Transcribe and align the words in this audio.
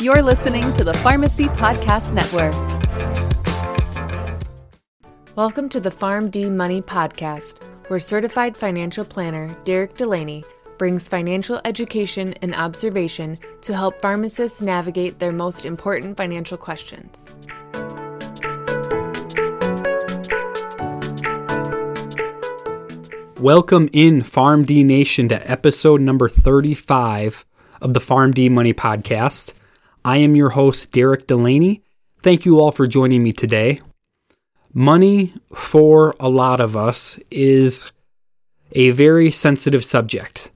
You're 0.00 0.22
listening 0.22 0.62
to 0.74 0.84
the 0.84 0.94
Pharmacy 0.94 1.46
Podcast 1.46 2.14
Network. 2.14 2.54
Welcome 5.34 5.68
to 5.70 5.80
the 5.80 5.90
PharmD 5.90 6.52
Money 6.52 6.80
Podcast, 6.80 7.68
where 7.88 7.98
certified 7.98 8.56
financial 8.56 9.04
planner 9.04 9.56
Derek 9.64 9.96
Delaney 9.96 10.44
brings 10.78 11.08
financial 11.08 11.60
education 11.64 12.32
and 12.42 12.54
observation 12.54 13.38
to 13.62 13.74
help 13.74 14.00
pharmacists 14.00 14.62
navigate 14.62 15.18
their 15.18 15.32
most 15.32 15.64
important 15.64 16.16
financial 16.16 16.56
questions. 16.56 17.34
Welcome 23.40 23.90
in 23.92 24.22
PharmD 24.22 24.84
Nation 24.84 25.28
to 25.30 25.50
episode 25.50 26.00
number 26.00 26.28
35 26.28 27.44
of 27.82 27.94
the 27.94 28.00
PharmD 28.00 28.48
Money 28.48 28.72
Podcast. 28.72 29.54
I 30.08 30.16
am 30.16 30.34
your 30.34 30.48
host, 30.48 30.90
Derek 30.92 31.26
Delaney. 31.26 31.82
Thank 32.22 32.46
you 32.46 32.60
all 32.60 32.72
for 32.72 32.86
joining 32.86 33.22
me 33.22 33.34
today. 33.34 33.82
Money, 34.72 35.34
for 35.54 36.16
a 36.18 36.30
lot 36.30 36.60
of 36.60 36.78
us, 36.78 37.18
is 37.30 37.92
a 38.72 38.88
very 38.92 39.30
sensitive 39.30 39.84
subject. 39.84 40.50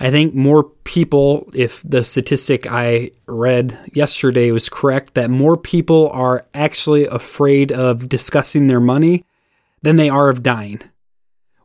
I 0.00 0.10
think 0.10 0.34
more 0.34 0.64
people, 0.64 1.48
if 1.54 1.80
the 1.84 2.02
statistic 2.02 2.66
I 2.68 3.12
read 3.26 3.78
yesterday 3.92 4.50
was 4.50 4.68
correct, 4.68 5.14
that 5.14 5.30
more 5.30 5.56
people 5.56 6.08
are 6.10 6.44
actually 6.52 7.06
afraid 7.06 7.70
of 7.70 8.08
discussing 8.08 8.66
their 8.66 8.80
money 8.80 9.24
than 9.82 9.94
they 9.94 10.08
are 10.08 10.28
of 10.28 10.42
dying 10.42 10.82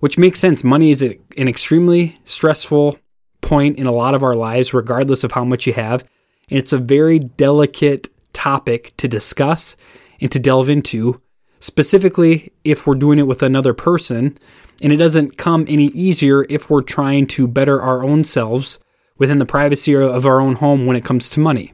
which 0.03 0.17
makes 0.17 0.37
sense. 0.37 0.65
Money 0.65 0.91
is 0.91 1.01
an 1.01 1.47
extremely 1.47 2.19
stressful 2.25 2.99
point 3.39 3.77
in 3.77 3.87
a 3.87 3.91
lot 3.91 4.13
of 4.13 4.21
our 4.21 4.35
lives, 4.35 4.73
regardless 4.73 5.23
of 5.23 5.31
how 5.31 5.45
much 5.45 5.65
you 5.65 5.71
have. 5.71 6.03
And 6.49 6.59
it's 6.59 6.73
a 6.73 6.77
very 6.77 7.19
delicate 7.19 8.09
topic 8.33 8.93
to 8.97 9.07
discuss 9.07 9.75
and 10.19 10.31
to 10.31 10.39
delve 10.39 10.69
into, 10.69 11.21
specifically 11.59 12.51
if 12.63 12.85
we're 12.85 12.95
doing 12.95 13.19
it 13.19 13.27
with 13.27 13.43
another 13.43 13.73
person. 13.73 14.37
And 14.81 14.91
it 14.91 14.97
doesn't 14.97 15.37
come 15.37 15.65
any 15.67 15.85
easier 15.87 16.45
if 16.49 16.69
we're 16.69 16.81
trying 16.81 17.27
to 17.27 17.47
better 17.47 17.81
our 17.81 18.03
own 18.03 18.23
selves 18.23 18.79
within 19.17 19.37
the 19.37 19.45
privacy 19.45 19.95
of 19.95 20.25
our 20.25 20.41
own 20.41 20.55
home 20.55 20.85
when 20.85 20.97
it 20.97 21.05
comes 21.05 21.29
to 21.31 21.39
money. 21.39 21.73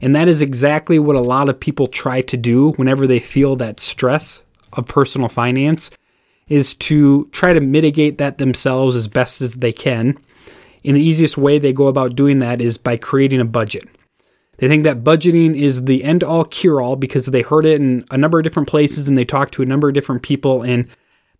And 0.00 0.14
that 0.14 0.28
is 0.28 0.40
exactly 0.40 0.98
what 0.98 1.16
a 1.16 1.20
lot 1.20 1.48
of 1.48 1.58
people 1.58 1.88
try 1.88 2.22
to 2.22 2.36
do 2.36 2.70
whenever 2.72 3.06
they 3.06 3.18
feel 3.18 3.56
that 3.56 3.80
stress 3.80 4.44
of 4.74 4.86
personal 4.86 5.28
finance 5.28 5.90
is 6.48 6.74
to 6.74 7.26
try 7.26 7.52
to 7.52 7.60
mitigate 7.60 8.18
that 8.18 8.38
themselves 8.38 8.96
as 8.96 9.08
best 9.08 9.40
as 9.40 9.54
they 9.54 9.72
can. 9.72 10.16
And 10.84 10.96
the 10.96 11.02
easiest 11.02 11.36
way 11.36 11.58
they 11.58 11.72
go 11.72 11.88
about 11.88 12.16
doing 12.16 12.38
that 12.38 12.60
is 12.60 12.78
by 12.78 12.96
creating 12.96 13.40
a 13.40 13.44
budget. 13.44 13.88
They 14.58 14.68
think 14.68 14.84
that 14.84 15.04
budgeting 15.04 15.54
is 15.54 15.84
the 15.84 16.04
end 16.04 16.22
all 16.22 16.44
cure 16.44 16.80
all 16.80 16.96
because 16.96 17.26
they 17.26 17.42
heard 17.42 17.64
it 17.64 17.80
in 17.80 18.04
a 18.10 18.18
number 18.18 18.38
of 18.38 18.44
different 18.44 18.68
places 18.68 19.08
and 19.08 19.16
they 19.16 19.24
talked 19.24 19.54
to 19.54 19.62
a 19.62 19.66
number 19.66 19.88
of 19.88 19.94
different 19.94 20.22
people 20.22 20.62
and 20.62 20.88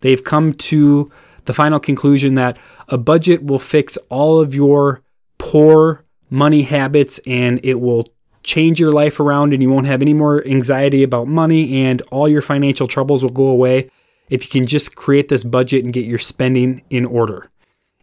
they've 0.01 0.23
come 0.23 0.53
to 0.53 1.11
the 1.45 1.53
final 1.53 1.79
conclusion 1.79 2.35
that 2.35 2.57
a 2.87 2.97
budget 2.97 3.43
will 3.43 3.59
fix 3.59 3.97
all 4.09 4.39
of 4.39 4.55
your 4.55 5.01
poor 5.37 6.05
money 6.29 6.61
habits 6.61 7.19
and 7.27 7.59
it 7.63 7.81
will 7.81 8.07
change 8.43 8.79
your 8.79 8.91
life 8.91 9.19
around 9.19 9.51
and 9.51 9.61
you 9.61 9.69
won't 9.69 9.85
have 9.85 10.01
any 10.01 10.13
more 10.13 10.45
anxiety 10.47 11.03
about 11.03 11.27
money 11.27 11.83
and 11.83 12.01
all 12.11 12.27
your 12.27 12.41
financial 12.41 12.87
troubles 12.87 13.21
will 13.21 13.29
go 13.31 13.47
away 13.47 13.89
if 14.29 14.43
you 14.43 14.61
can 14.61 14.67
just 14.67 14.95
create 14.95 15.27
this 15.27 15.43
budget 15.43 15.83
and 15.83 15.93
get 15.93 16.05
your 16.05 16.19
spending 16.19 16.81
in 16.89 17.05
order. 17.05 17.49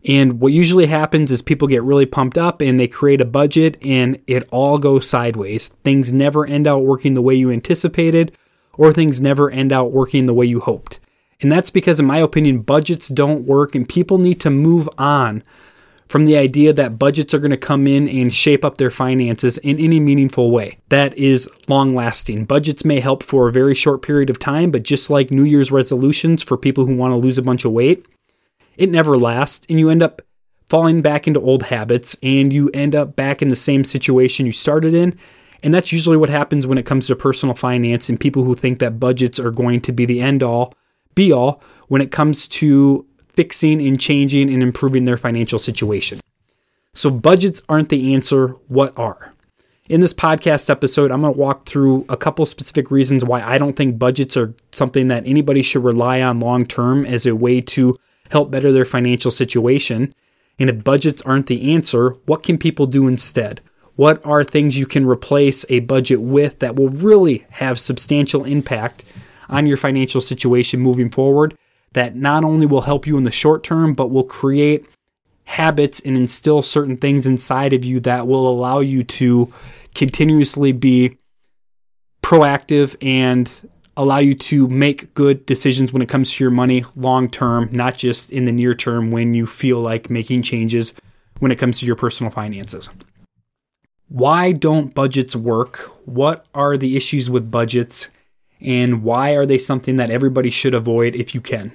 And 0.06 0.40
what 0.40 0.52
usually 0.52 0.86
happens 0.86 1.32
is 1.32 1.42
people 1.42 1.66
get 1.66 1.82
really 1.82 2.06
pumped 2.06 2.38
up 2.38 2.60
and 2.60 2.78
they 2.78 2.86
create 2.86 3.20
a 3.20 3.24
budget 3.24 3.76
and 3.82 4.22
it 4.26 4.46
all 4.52 4.78
goes 4.78 5.08
sideways. 5.08 5.68
Things 5.84 6.12
never 6.12 6.46
end 6.46 6.66
out 6.66 6.84
working 6.84 7.14
the 7.14 7.22
way 7.22 7.34
you 7.34 7.50
anticipated, 7.50 8.36
or 8.74 8.92
things 8.92 9.20
never 9.20 9.50
end 9.50 9.72
out 9.72 9.90
working 9.90 10.26
the 10.26 10.34
way 10.34 10.46
you 10.46 10.60
hoped. 10.60 11.00
And 11.40 11.50
that's 11.50 11.70
because, 11.70 11.98
in 12.00 12.06
my 12.06 12.18
opinion, 12.18 12.60
budgets 12.60 13.08
don't 13.08 13.46
work 13.46 13.74
and 13.74 13.88
people 13.88 14.18
need 14.18 14.40
to 14.40 14.50
move 14.50 14.88
on 14.96 15.42
from 16.08 16.24
the 16.24 16.36
idea 16.36 16.72
that 16.72 16.98
budgets 17.00 17.34
are 17.34 17.40
going 17.40 17.50
to 17.50 17.56
come 17.56 17.86
in 17.86 18.08
and 18.08 18.32
shape 18.32 18.64
up 18.64 18.76
their 18.76 18.92
finances 18.92 19.58
in 19.58 19.78
any 19.80 19.98
meaningful 19.98 20.52
way 20.52 20.78
that 20.88 21.16
is 21.18 21.48
long 21.68 21.96
lasting. 21.96 22.44
Budgets 22.44 22.84
may 22.84 23.00
help 23.00 23.24
for 23.24 23.48
a 23.48 23.52
very 23.52 23.74
short 23.74 24.02
period 24.02 24.30
of 24.30 24.38
time, 24.38 24.70
but 24.70 24.84
just 24.84 25.10
like 25.10 25.32
New 25.32 25.42
Year's 25.42 25.72
resolutions 25.72 26.44
for 26.44 26.56
people 26.56 26.86
who 26.86 26.94
want 26.94 27.12
to 27.12 27.18
lose 27.18 27.38
a 27.38 27.42
bunch 27.42 27.64
of 27.64 27.72
weight, 27.72 28.06
it 28.76 28.90
never 28.90 29.16
lasts 29.16 29.66
and 29.68 29.78
you 29.78 29.90
end 29.90 30.02
up 30.02 30.22
falling 30.68 31.02
back 31.02 31.26
into 31.26 31.40
old 31.40 31.62
habits 31.62 32.16
and 32.22 32.52
you 32.52 32.70
end 32.74 32.94
up 32.94 33.16
back 33.16 33.40
in 33.40 33.48
the 33.48 33.56
same 33.56 33.84
situation 33.84 34.46
you 34.46 34.52
started 34.52 34.94
in. 34.94 35.16
And 35.62 35.72
that's 35.72 35.92
usually 35.92 36.16
what 36.16 36.28
happens 36.28 36.66
when 36.66 36.78
it 36.78 36.86
comes 36.86 37.06
to 37.06 37.16
personal 37.16 37.54
finance 37.54 38.08
and 38.08 38.20
people 38.20 38.44
who 38.44 38.54
think 38.54 38.78
that 38.80 39.00
budgets 39.00 39.38
are 39.38 39.50
going 39.50 39.80
to 39.82 39.92
be 39.92 40.04
the 40.04 40.20
end 40.20 40.42
all, 40.42 40.74
be 41.14 41.32
all 41.32 41.62
when 41.88 42.02
it 42.02 42.12
comes 42.12 42.46
to 42.48 43.06
fixing 43.28 43.80
and 43.86 44.00
changing 44.00 44.52
and 44.52 44.62
improving 44.62 45.04
their 45.04 45.16
financial 45.16 45.58
situation. 45.58 46.20
So, 46.94 47.10
budgets 47.10 47.60
aren't 47.68 47.90
the 47.90 48.14
answer. 48.14 48.48
What 48.68 48.98
are? 48.98 49.34
In 49.88 50.00
this 50.00 50.14
podcast 50.14 50.68
episode, 50.68 51.12
I'm 51.12 51.20
going 51.20 51.34
to 51.34 51.38
walk 51.38 51.66
through 51.66 52.06
a 52.08 52.16
couple 52.16 52.44
specific 52.46 52.90
reasons 52.90 53.24
why 53.24 53.42
I 53.42 53.58
don't 53.58 53.76
think 53.76 53.98
budgets 53.98 54.36
are 54.36 54.54
something 54.72 55.08
that 55.08 55.26
anybody 55.26 55.62
should 55.62 55.84
rely 55.84 56.22
on 56.22 56.40
long 56.40 56.66
term 56.66 57.04
as 57.04 57.26
a 57.26 57.36
way 57.36 57.60
to 57.60 57.96
help 58.30 58.50
better 58.50 58.72
their 58.72 58.84
financial 58.84 59.30
situation. 59.30 60.12
And 60.58 60.70
if 60.70 60.84
budgets 60.84 61.22
aren't 61.22 61.46
the 61.46 61.72
answer, 61.74 62.10
what 62.26 62.42
can 62.42 62.58
people 62.58 62.86
do 62.86 63.06
instead? 63.06 63.60
What 63.96 64.24
are 64.24 64.44
things 64.44 64.76
you 64.76 64.86
can 64.86 65.06
replace 65.06 65.64
a 65.68 65.80
budget 65.80 66.20
with 66.20 66.58
that 66.58 66.76
will 66.76 66.90
really 66.90 67.46
have 67.50 67.80
substantial 67.80 68.44
impact 68.44 69.04
on 69.48 69.66
your 69.66 69.76
financial 69.76 70.20
situation 70.20 70.80
moving 70.80 71.10
forward 71.10 71.56
that 71.92 72.14
not 72.14 72.44
only 72.44 72.66
will 72.66 72.82
help 72.82 73.06
you 73.06 73.16
in 73.16 73.24
the 73.24 73.30
short 73.30 73.64
term, 73.64 73.94
but 73.94 74.10
will 74.10 74.24
create 74.24 74.86
habits 75.44 76.00
and 76.00 76.16
instill 76.16 76.60
certain 76.60 76.96
things 76.96 77.26
inside 77.26 77.72
of 77.72 77.84
you 77.84 78.00
that 78.00 78.26
will 78.26 78.48
allow 78.48 78.80
you 78.80 79.02
to 79.02 79.50
continuously 79.94 80.72
be 80.72 81.16
proactive 82.22 82.96
and 83.00 83.70
allow 83.96 84.18
you 84.18 84.34
to 84.34 84.68
make 84.68 85.14
good 85.14 85.46
decisions 85.46 85.92
when 85.92 86.02
it 86.02 86.08
comes 86.08 86.32
to 86.32 86.44
your 86.44 86.50
money 86.50 86.84
long 86.94 87.28
term, 87.28 87.68
not 87.72 87.96
just 87.96 88.30
in 88.32 88.44
the 88.44 88.52
near 88.52 88.74
term 88.74 89.10
when 89.10 89.34
you 89.34 89.46
feel 89.46 89.80
like 89.80 90.10
making 90.10 90.42
changes 90.42 90.94
when 91.38 91.50
it 91.50 91.58
comes 91.58 91.80
to 91.80 91.86
your 91.86 91.96
personal 91.96 92.30
finances. 92.30 92.88
Why 94.08 94.52
don't 94.52 94.94
budgets 94.94 95.34
work? 95.34 95.78
What 96.06 96.48
are 96.54 96.76
the 96.76 96.96
issues 96.96 97.28
with 97.28 97.50
budgets? 97.50 98.08
And 98.60 99.02
why 99.02 99.34
are 99.34 99.44
they 99.44 99.58
something 99.58 99.96
that 99.96 100.10
everybody 100.10 100.50
should 100.50 100.74
avoid 100.74 101.16
if 101.16 101.34
you 101.34 101.40
can? 101.40 101.72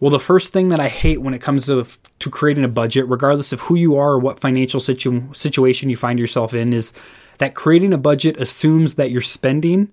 Well, 0.00 0.10
the 0.10 0.18
first 0.18 0.52
thing 0.54 0.70
that 0.70 0.80
I 0.80 0.88
hate 0.88 1.20
when 1.20 1.34
it 1.34 1.42
comes 1.42 1.66
to 1.66 1.86
to 2.20 2.30
creating 2.30 2.64
a 2.64 2.68
budget, 2.68 3.06
regardless 3.08 3.52
of 3.52 3.60
who 3.60 3.74
you 3.74 3.96
are 3.96 4.12
or 4.12 4.18
what 4.18 4.40
financial 4.40 4.80
situ- 4.80 5.32
situation 5.34 5.90
you 5.90 5.96
find 5.96 6.18
yourself 6.18 6.54
in, 6.54 6.72
is 6.72 6.92
that 7.38 7.54
creating 7.54 7.92
a 7.92 7.98
budget 7.98 8.40
assumes 8.40 8.94
that 8.94 9.10
your 9.10 9.20
spending 9.20 9.92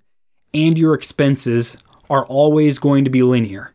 and 0.54 0.78
your 0.78 0.94
expenses 0.94 1.78
are 2.10 2.26
always 2.26 2.80
going 2.80 3.04
to 3.04 3.10
be 3.10 3.24
linear. 3.24 3.74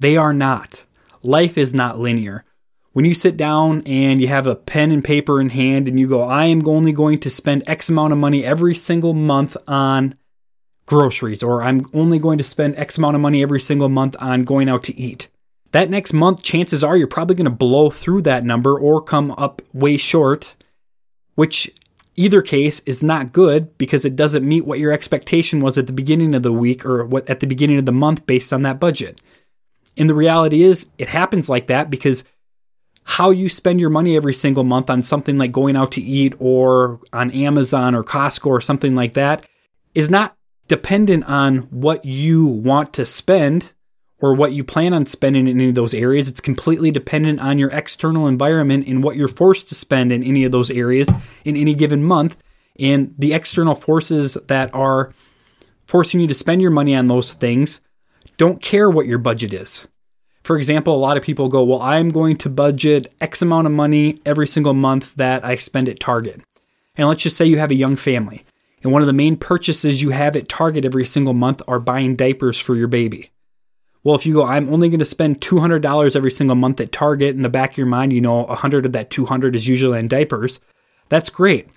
They 0.00 0.16
are 0.16 0.32
not. 0.32 0.84
Life 1.22 1.56
is 1.56 1.74
not 1.74 1.98
linear. 1.98 2.44
When 2.92 3.04
you 3.04 3.14
sit 3.14 3.36
down 3.36 3.82
and 3.86 4.20
you 4.20 4.28
have 4.28 4.46
a 4.46 4.56
pen 4.56 4.90
and 4.90 5.02
paper 5.02 5.40
in 5.40 5.50
hand 5.50 5.88
and 5.88 5.98
you 5.98 6.06
go, 6.08 6.22
I 6.22 6.46
am 6.46 6.66
only 6.66 6.92
going 6.92 7.18
to 7.18 7.30
spend 7.30 7.62
X 7.66 7.88
amount 7.88 8.12
of 8.12 8.18
money 8.18 8.44
every 8.44 8.74
single 8.74 9.14
month 9.14 9.56
on 9.66 10.14
groceries, 10.86 11.42
or 11.42 11.62
I'm 11.62 11.82
only 11.94 12.18
going 12.18 12.38
to 12.38 12.44
spend 12.44 12.78
X 12.78 12.98
amount 12.98 13.14
of 13.14 13.20
money 13.20 13.42
every 13.42 13.60
single 13.60 13.88
month 13.88 14.16
on 14.20 14.42
going 14.42 14.68
out 14.68 14.82
to 14.84 14.98
eat 14.98 15.28
that 15.72 15.90
next 15.90 16.12
month, 16.12 16.42
chances 16.42 16.84
are 16.84 16.96
you're 16.96 17.06
probably 17.06 17.34
going 17.34 17.44
to 17.46 17.50
blow 17.50 17.90
through 17.90 18.22
that 18.22 18.44
number 18.44 18.78
or 18.78 19.02
come 19.02 19.32
up 19.32 19.60
way 19.72 19.96
short, 19.96 20.54
which 21.34 21.70
either 22.16 22.42
case 22.42 22.80
is 22.80 23.02
not 23.02 23.32
good 23.32 23.76
because 23.78 24.04
it 24.04 24.16
doesn't 24.16 24.46
meet 24.46 24.66
what 24.66 24.78
your 24.78 24.92
expectation 24.92 25.60
was 25.60 25.78
at 25.78 25.86
the 25.86 25.92
beginning 25.92 26.34
of 26.34 26.42
the 26.42 26.52
week 26.52 26.84
or 26.84 27.04
what 27.04 27.28
at 27.28 27.40
the 27.40 27.46
beginning 27.46 27.78
of 27.78 27.86
the 27.86 27.92
month 27.92 28.26
based 28.26 28.52
on 28.52 28.62
that 28.62 28.80
budget. 28.80 29.20
And 29.96 30.08
the 30.08 30.14
reality 30.14 30.62
is 30.62 30.90
it 30.98 31.08
happens 31.08 31.48
like 31.48 31.66
that 31.68 31.90
because 31.90 32.24
how 33.04 33.30
you 33.30 33.48
spend 33.48 33.80
your 33.80 33.90
money 33.90 34.16
every 34.16 34.34
single 34.34 34.64
month 34.64 34.88
on 34.88 35.02
something 35.02 35.36
like 35.36 35.52
going 35.52 35.76
out 35.76 35.92
to 35.92 36.02
eat 36.02 36.34
or 36.38 37.00
on 37.12 37.30
Amazon 37.32 37.94
or 37.94 38.04
Costco 38.04 38.46
or 38.46 38.60
something 38.60 38.94
like 38.94 39.14
that 39.14 39.46
is 39.94 40.08
not 40.08 40.36
dependent 40.68 41.24
on 41.24 41.58
what 41.70 42.04
you 42.04 42.46
want 42.46 42.92
to 42.94 43.04
spend 43.04 43.72
or 44.22 44.32
what 44.32 44.52
you 44.52 44.62
plan 44.62 44.94
on 44.94 45.04
spending 45.04 45.48
in 45.48 45.60
any 45.60 45.68
of 45.68 45.74
those 45.74 45.92
areas. 45.92 46.28
It's 46.28 46.40
completely 46.40 46.92
dependent 46.92 47.40
on 47.40 47.58
your 47.58 47.70
external 47.70 48.28
environment 48.28 48.86
and 48.86 49.02
what 49.02 49.16
you're 49.16 49.28
forced 49.28 49.68
to 49.68 49.74
spend 49.74 50.12
in 50.12 50.22
any 50.22 50.44
of 50.44 50.52
those 50.52 50.70
areas 50.70 51.08
in 51.44 51.56
any 51.56 51.74
given 51.74 52.04
month. 52.04 52.36
And 52.78 53.14
the 53.18 53.34
external 53.34 53.74
forces 53.74 54.38
that 54.46 54.72
are 54.72 55.12
forcing 55.86 56.20
you 56.20 56.28
to 56.28 56.34
spend 56.34 56.62
your 56.62 56.70
money 56.70 56.94
on 56.94 57.08
those 57.08 57.32
things 57.32 57.80
don't 58.38 58.62
care 58.62 58.88
what 58.88 59.06
your 59.06 59.18
budget 59.18 59.52
is. 59.52 59.86
For 60.44 60.56
example, 60.56 60.94
a 60.94 60.96
lot 60.96 61.16
of 61.16 61.22
people 61.22 61.48
go, 61.48 61.64
Well, 61.64 61.82
I'm 61.82 62.08
going 62.08 62.36
to 62.38 62.48
budget 62.48 63.12
X 63.20 63.42
amount 63.42 63.66
of 63.66 63.72
money 63.72 64.20
every 64.24 64.46
single 64.46 64.72
month 64.72 65.14
that 65.16 65.44
I 65.44 65.56
spend 65.56 65.88
at 65.88 66.00
Target. 66.00 66.40
And 66.96 67.08
let's 67.08 67.22
just 67.22 67.36
say 67.36 67.44
you 67.44 67.58
have 67.58 67.70
a 67.70 67.76
young 67.76 67.96
family, 67.96 68.44
and 68.82 68.92
one 68.92 69.02
of 69.02 69.06
the 69.06 69.12
main 69.12 69.36
purchases 69.36 70.02
you 70.02 70.10
have 70.10 70.36
at 70.36 70.48
Target 70.48 70.84
every 70.84 71.04
single 71.04 71.34
month 71.34 71.62
are 71.66 71.78
buying 71.78 72.16
diapers 72.16 72.58
for 72.58 72.74
your 72.74 72.88
baby. 72.88 73.31
Well, 74.04 74.16
if 74.16 74.26
you 74.26 74.34
go, 74.34 74.44
I'm 74.44 74.72
only 74.72 74.88
going 74.88 74.98
to 74.98 75.04
spend 75.04 75.40
$200 75.40 76.16
every 76.16 76.30
single 76.30 76.56
month 76.56 76.80
at 76.80 76.90
Target, 76.90 77.36
in 77.36 77.42
the 77.42 77.48
back 77.48 77.72
of 77.72 77.78
your 77.78 77.86
mind, 77.86 78.12
you 78.12 78.20
know, 78.20 78.42
100 78.42 78.86
of 78.86 78.92
that 78.92 79.10
200 79.10 79.54
is 79.54 79.68
usually 79.68 79.98
on 79.98 80.08
diapers. 80.08 80.60
That's 81.08 81.30
great. 81.30 81.68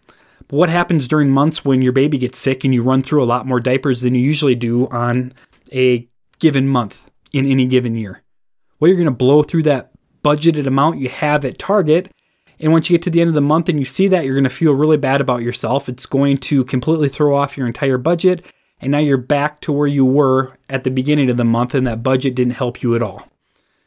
But 0.47 0.57
what 0.57 0.69
happens 0.69 1.07
during 1.07 1.29
months 1.29 1.63
when 1.63 1.81
your 1.81 1.91
baby 1.91 2.17
gets 2.17 2.39
sick 2.39 2.63
and 2.63 2.73
you 2.73 2.81
run 2.81 3.03
through 3.03 3.23
a 3.23 3.25
lot 3.25 3.45
more 3.45 3.59
diapers 3.59 4.01
than 4.01 4.15
you 4.15 4.21
usually 4.21 4.55
do 4.55 4.87
on 4.87 5.33
a 5.71 6.07
given 6.39 6.67
month 6.67 7.09
in 7.31 7.45
any 7.45 7.65
given 7.65 7.95
year? 7.95 8.23
Well, 8.79 8.89
you're 8.89 8.97
going 8.97 9.05
to 9.05 9.11
blow 9.11 9.43
through 9.43 9.63
that 9.63 9.91
budgeted 10.23 10.65
amount 10.65 10.99
you 10.99 11.09
have 11.09 11.45
at 11.45 11.59
Target. 11.59 12.11
And 12.59 12.71
once 12.71 12.89
you 12.89 12.95
get 12.95 13.03
to 13.03 13.09
the 13.09 13.21
end 13.21 13.27
of 13.27 13.35
the 13.35 13.41
month 13.41 13.69
and 13.69 13.77
you 13.77 13.85
see 13.85 14.07
that, 14.07 14.25
you're 14.25 14.35
going 14.35 14.45
to 14.45 14.49
feel 14.49 14.73
really 14.73 14.97
bad 14.97 15.21
about 15.21 15.43
yourself. 15.43 15.89
It's 15.89 16.05
going 16.05 16.37
to 16.39 16.63
completely 16.65 17.09
throw 17.09 17.35
off 17.35 17.57
your 17.57 17.67
entire 17.67 17.97
budget 17.97 18.45
and 18.81 18.91
now 18.91 18.99
you're 18.99 19.17
back 19.17 19.59
to 19.61 19.71
where 19.71 19.87
you 19.87 20.05
were 20.05 20.57
at 20.69 20.83
the 20.83 20.91
beginning 20.91 21.29
of 21.29 21.37
the 21.37 21.45
month, 21.45 21.73
and 21.73 21.87
that 21.87 22.03
budget 22.03 22.35
didn't 22.35 22.53
help 22.53 22.83
you 22.83 22.95
at 22.95 23.01
all. 23.01 23.27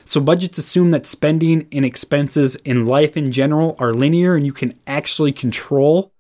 So, 0.05 0.21
budgets 0.21 0.57
assume 0.57 0.91
that 0.93 1.05
spending 1.05 1.69
and 1.71 1.85
expenses 1.85 2.57
in 2.57 2.87
life 2.87 3.17
in 3.17 3.31
general 3.31 3.77
are 3.79 3.93
linear, 3.93 4.35
and 4.35 4.47
you 4.47 4.53
can 4.53 4.79
actually 4.87 5.33
control 5.33 6.13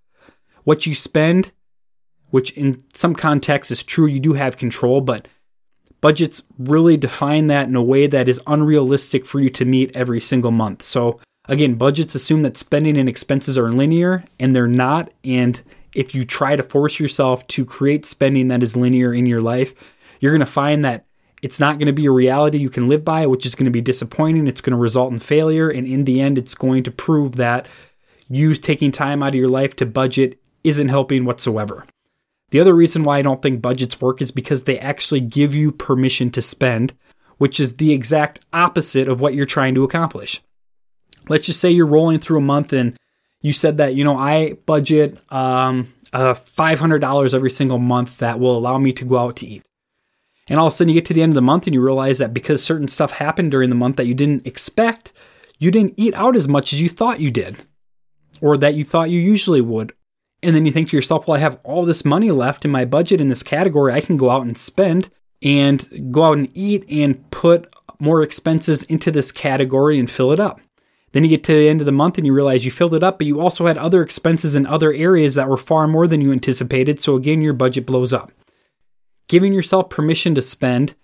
what 0.64 0.84
you 0.84 0.94
spend, 0.94 1.52
which 2.28 2.50
in 2.50 2.84
some 2.92 3.14
contexts 3.14 3.70
is 3.70 3.82
true, 3.82 4.06
you 4.06 4.20
do 4.20 4.34
have 4.34 4.58
control, 4.58 5.00
but 5.00 5.28
budgets 6.02 6.42
really 6.58 6.96
define 6.96 7.46
that 7.46 7.68
in 7.68 7.74
a 7.74 7.82
way 7.82 8.06
that 8.06 8.28
is 8.28 8.40
unrealistic 8.46 9.24
for 9.24 9.40
you 9.40 9.48
to 9.48 9.64
meet 9.64 9.96
every 9.96 10.20
single 10.20 10.50
month. 10.50 10.82
So, 10.82 11.18
again, 11.46 11.74
budgets 11.76 12.14
assume 12.14 12.42
that 12.42 12.58
spending 12.58 12.98
and 12.98 13.08
expenses 13.08 13.56
are 13.56 13.72
linear, 13.72 14.24
and 14.38 14.54
they're 14.54 14.66
not. 14.66 15.10
And 15.24 15.62
if 15.94 16.14
you 16.14 16.24
try 16.24 16.56
to 16.56 16.62
force 16.62 17.00
yourself 17.00 17.46
to 17.48 17.64
create 17.64 18.04
spending 18.04 18.48
that 18.48 18.62
is 18.62 18.76
linear 18.76 19.12
in 19.12 19.26
your 19.26 19.40
life, 19.40 19.74
you're 20.20 20.32
going 20.32 20.40
to 20.40 20.46
find 20.46 20.84
that 20.84 21.06
it's 21.42 21.60
not 21.60 21.78
going 21.78 21.86
to 21.86 21.92
be 21.92 22.06
a 22.06 22.10
reality 22.10 22.58
you 22.58 22.70
can 22.70 22.88
live 22.88 23.04
by, 23.04 23.26
which 23.26 23.46
is 23.46 23.54
going 23.54 23.66
to 23.66 23.70
be 23.70 23.80
disappointing. 23.80 24.48
It's 24.48 24.60
going 24.60 24.72
to 24.72 24.76
result 24.76 25.12
in 25.12 25.18
failure. 25.18 25.68
And 25.68 25.86
in 25.86 26.04
the 26.04 26.20
end, 26.20 26.36
it's 26.36 26.54
going 26.54 26.82
to 26.84 26.90
prove 26.90 27.36
that 27.36 27.68
you 28.28 28.54
taking 28.54 28.90
time 28.90 29.22
out 29.22 29.30
of 29.30 29.34
your 29.36 29.48
life 29.48 29.76
to 29.76 29.86
budget 29.86 30.40
isn't 30.64 30.88
helping 30.88 31.24
whatsoever. 31.24 31.86
The 32.50 32.60
other 32.60 32.74
reason 32.74 33.02
why 33.02 33.18
I 33.18 33.22
don't 33.22 33.42
think 33.42 33.62
budgets 33.62 34.00
work 34.00 34.20
is 34.20 34.30
because 34.30 34.64
they 34.64 34.78
actually 34.78 35.20
give 35.20 35.54
you 35.54 35.70
permission 35.70 36.30
to 36.30 36.42
spend, 36.42 36.94
which 37.36 37.60
is 37.60 37.76
the 37.76 37.92
exact 37.92 38.40
opposite 38.52 39.06
of 39.06 39.20
what 39.20 39.34
you're 39.34 39.46
trying 39.46 39.74
to 39.74 39.84
accomplish. 39.84 40.42
Let's 41.28 41.46
just 41.46 41.60
say 41.60 41.70
you're 41.70 41.86
rolling 41.86 42.18
through 42.18 42.38
a 42.38 42.42
month 42.42 42.72
and 42.72 42.96
you 43.40 43.52
said 43.52 43.78
that 43.78 43.94
you 43.94 44.04
know 44.04 44.16
I 44.16 44.54
budget 44.66 45.18
um, 45.32 45.92
uh, 46.12 46.34
$500 46.34 47.34
every 47.34 47.50
single 47.50 47.78
month 47.78 48.18
that 48.18 48.40
will 48.40 48.56
allow 48.56 48.78
me 48.78 48.92
to 48.92 49.04
go 49.04 49.18
out 49.18 49.36
to 49.36 49.46
eat. 49.46 49.64
And 50.48 50.58
all 50.58 50.66
of 50.66 50.72
a 50.72 50.76
sudden 50.76 50.88
you 50.88 50.94
get 50.94 51.04
to 51.06 51.14
the 51.14 51.22
end 51.22 51.32
of 51.32 51.34
the 51.34 51.42
month 51.42 51.66
and 51.66 51.74
you 51.74 51.82
realize 51.82 52.18
that 52.18 52.32
because 52.32 52.62
certain 52.64 52.88
stuff 52.88 53.12
happened 53.12 53.50
during 53.50 53.68
the 53.68 53.74
month 53.74 53.96
that 53.96 54.06
you 54.06 54.14
didn't 54.14 54.46
expect, 54.46 55.12
you 55.58 55.70
didn't 55.70 55.94
eat 55.96 56.14
out 56.14 56.36
as 56.36 56.48
much 56.48 56.72
as 56.72 56.80
you 56.80 56.88
thought 56.88 57.20
you 57.20 57.30
did 57.30 57.56
or 58.40 58.56
that 58.56 58.74
you 58.74 58.84
thought 58.84 59.10
you 59.10 59.20
usually 59.20 59.60
would. 59.60 59.92
And 60.42 60.54
then 60.54 60.64
you 60.64 60.72
think 60.72 60.88
to 60.90 60.96
yourself, 60.96 61.26
well, 61.26 61.36
I 61.36 61.40
have 61.40 61.58
all 61.64 61.84
this 61.84 62.04
money 62.04 62.30
left 62.30 62.64
in 62.64 62.70
my 62.70 62.84
budget 62.84 63.20
in 63.20 63.28
this 63.28 63.42
category. 63.42 63.92
I 63.92 64.00
can 64.00 64.16
go 64.16 64.30
out 64.30 64.42
and 64.42 64.56
spend 64.56 65.10
and 65.42 66.12
go 66.12 66.24
out 66.24 66.38
and 66.38 66.50
eat 66.54 66.88
and 66.88 67.28
put 67.30 67.74
more 67.98 68.22
expenses 68.22 68.84
into 68.84 69.10
this 69.10 69.32
category 69.32 69.98
and 69.98 70.08
fill 70.08 70.32
it 70.32 70.38
up. 70.38 70.60
Then 71.12 71.24
you 71.24 71.30
get 71.30 71.44
to 71.44 71.52
the 71.52 71.68
end 71.68 71.80
of 71.80 71.86
the 71.86 71.92
month 71.92 72.18
and 72.18 72.26
you 72.26 72.34
realize 72.34 72.64
you 72.64 72.70
filled 72.70 72.94
it 72.94 73.02
up, 73.02 73.18
but 73.18 73.26
you 73.26 73.40
also 73.40 73.66
had 73.66 73.78
other 73.78 74.02
expenses 74.02 74.54
in 74.54 74.66
other 74.66 74.92
areas 74.92 75.34
that 75.36 75.48
were 75.48 75.56
far 75.56 75.88
more 75.88 76.06
than 76.06 76.20
you 76.20 76.32
anticipated. 76.32 77.00
So 77.00 77.16
again, 77.16 77.40
your 77.40 77.54
budget 77.54 77.86
blows 77.86 78.12
up. 78.12 78.30
Giving 79.26 79.52
yourself 79.52 79.90
permission 79.90 80.34
to 80.34 80.42
spend 80.42 80.94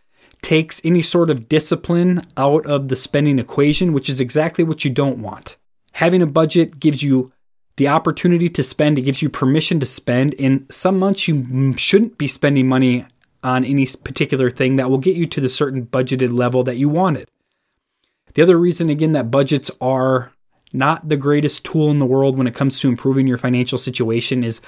takes 0.43 0.81
any 0.85 1.01
sort 1.01 1.31
of 1.31 1.49
discipline 1.49 2.23
out 2.37 2.67
of 2.67 2.89
the 2.89 2.97
spending 2.97 3.39
equation, 3.39 3.93
which 3.93 4.11
is 4.11 4.21
exactly 4.21 4.63
what 4.63 4.85
you 4.85 4.91
don't 4.91 5.19
want. 5.19 5.57
Having 5.93 6.23
a 6.23 6.27
budget 6.27 6.79
gives 6.79 7.03
you 7.03 7.33
the 7.77 7.89
opportunity 7.89 8.49
to 8.51 8.63
spend, 8.63 8.99
it 8.99 9.03
gives 9.03 9.23
you 9.23 9.29
permission 9.29 9.81
to 9.81 9.87
spend. 9.87 10.35
In 10.35 10.71
some 10.71 10.99
months, 10.99 11.27
you 11.27 11.77
shouldn't 11.77 12.19
be 12.19 12.29
spending 12.29 12.69
money 12.69 13.07
on 13.43 13.65
any 13.65 13.87
particular 13.87 14.51
thing 14.51 14.77
that 14.77 14.89
will 14.89 14.99
get 14.99 15.17
you 15.17 15.27
to 15.27 15.41
the 15.41 15.49
certain 15.49 15.87
budgeted 15.87 16.37
level 16.37 16.63
that 16.65 16.79
you 16.79 16.89
wanted. 16.89 17.29
The 18.35 18.43
other 18.43 18.59
reason, 18.59 18.91
again, 18.91 19.13
that 19.13 19.31
budgets 19.31 19.71
are 19.81 20.33
not 20.73 21.09
the 21.09 21.17
greatest 21.17 21.65
tool 21.65 21.91
in 21.91 22.01
the 22.01 22.07
world 22.07 22.37
when 22.37 22.47
it 22.47 22.55
comes 22.55 22.81
to 22.81 22.89
improving 22.89 23.27
your 23.27 23.39
financial 23.39 23.79
situation 23.79 24.43
is 24.43 24.61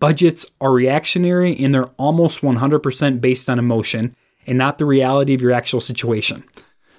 budgets 0.00 0.46
are 0.60 0.72
reactionary 0.72 1.56
and 1.58 1.74
they're 1.74 1.90
almost 1.98 2.40
100% 2.40 3.20
based 3.20 3.50
on 3.50 3.58
emotion 3.58 4.14
and 4.46 4.58
not 4.58 4.78
the 4.78 4.86
reality 4.86 5.34
of 5.34 5.42
your 5.42 5.52
actual 5.52 5.80
situation. 5.80 6.42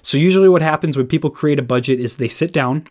So, 0.02 0.18
usually, 0.18 0.48
what 0.48 0.62
happens 0.62 0.96
when 0.96 1.06
people 1.06 1.30
create 1.30 1.58
a 1.58 1.62
budget 1.62 1.98
is 1.98 2.16
they 2.16 2.28
sit 2.28 2.52
down 2.52 2.88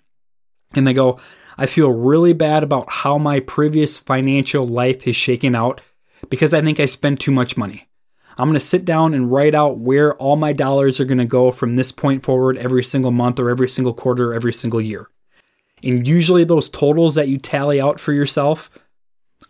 and 0.76 0.88
they 0.88 0.94
go, 0.94 1.20
I 1.58 1.68
feel 1.68 1.92
really 1.92 2.34
bad 2.34 2.64
about 2.64 2.90
how 2.90 3.18
my 3.18 3.40
previous 3.40 3.98
financial 3.98 4.68
life 4.68 5.04
has 5.04 5.16
shaken 5.16 5.56
out 5.56 5.82
because 6.30 6.54
I 6.54 6.62
think 6.62 6.80
I 6.80 6.86
spent 6.86 7.20
too 7.20 7.32
much 7.32 7.56
money. 7.56 7.88
I'm 8.38 8.48
going 8.50 8.60
to 8.60 8.66
sit 8.66 8.86
down 8.86 9.14
and 9.14 9.32
write 9.32 9.56
out 9.56 9.78
where 9.78 10.16
all 10.16 10.36
my 10.36 10.54
dollars 10.54 11.00
are 11.00 11.06
going 11.06 11.18
to 11.20 11.26
go 11.26 11.52
from 11.52 11.76
this 11.76 11.92
point 11.92 12.24
forward 12.24 12.58
every 12.58 12.84
single 12.84 13.12
month 13.12 13.40
or 13.40 13.50
every 13.50 13.70
single 13.70 13.94
quarter 13.94 14.32
or 14.32 14.34
every 14.34 14.54
single 14.54 14.82
year. 14.82 15.10
And 15.84 16.08
usually 16.08 16.44
those 16.44 16.70
totals 16.70 17.16
that 17.16 17.28
you 17.28 17.38
tally 17.38 17.80
out 17.80 18.00
for 18.00 18.14
yourself 18.14 18.70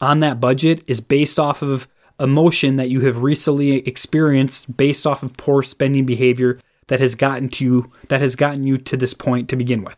on 0.01 0.19
that 0.19 0.39
budget 0.39 0.83
is 0.87 0.99
based 0.99 1.39
off 1.39 1.61
of 1.61 1.87
emotion 2.19 2.75
that 2.75 2.89
you 2.89 3.01
have 3.01 3.17
recently 3.17 3.87
experienced 3.87 4.75
based 4.75 5.05
off 5.07 5.23
of 5.23 5.37
poor 5.37 5.63
spending 5.63 6.05
behavior 6.05 6.59
that 6.87 6.99
has 6.99 7.15
gotten 7.15 7.49
to 7.49 7.63
you 7.65 7.91
that 8.09 8.21
has 8.21 8.35
gotten 8.35 8.65
you 8.65 8.77
to 8.77 8.97
this 8.97 9.13
point 9.13 9.49
to 9.49 9.55
begin 9.55 9.83
with. 9.83 9.95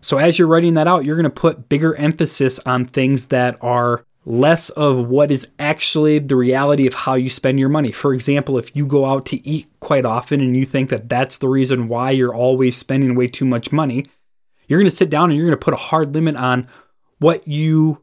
So 0.00 0.18
as 0.18 0.38
you're 0.38 0.48
writing 0.48 0.74
that 0.74 0.88
out, 0.88 1.04
you're 1.04 1.16
going 1.16 1.24
to 1.24 1.30
put 1.30 1.68
bigger 1.68 1.94
emphasis 1.94 2.58
on 2.60 2.86
things 2.86 3.26
that 3.26 3.56
are 3.60 4.04
less 4.24 4.70
of 4.70 5.08
what 5.08 5.32
is 5.32 5.48
actually 5.58 6.18
the 6.18 6.36
reality 6.36 6.86
of 6.86 6.94
how 6.94 7.14
you 7.14 7.28
spend 7.28 7.58
your 7.58 7.68
money. 7.68 7.90
For 7.90 8.14
example, 8.14 8.56
if 8.56 8.74
you 8.76 8.86
go 8.86 9.04
out 9.04 9.26
to 9.26 9.46
eat 9.46 9.66
quite 9.80 10.04
often 10.04 10.40
and 10.40 10.56
you 10.56 10.64
think 10.64 10.90
that 10.90 11.08
that's 11.08 11.38
the 11.38 11.48
reason 11.48 11.88
why 11.88 12.12
you're 12.12 12.34
always 12.34 12.76
spending 12.76 13.14
way 13.14 13.26
too 13.26 13.44
much 13.44 13.72
money, 13.72 14.06
you're 14.68 14.78
going 14.78 14.90
to 14.90 14.96
sit 14.96 15.10
down 15.10 15.30
and 15.30 15.38
you're 15.38 15.48
going 15.48 15.58
to 15.58 15.64
put 15.64 15.74
a 15.74 15.76
hard 15.76 16.14
limit 16.14 16.36
on 16.36 16.68
what 17.18 17.46
you 17.48 18.02